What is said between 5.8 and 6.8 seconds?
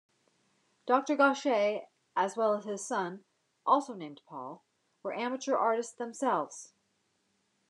themselves.